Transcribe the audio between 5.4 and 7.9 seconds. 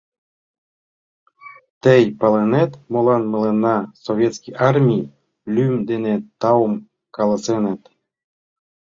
лӱм дене таум каласеныт.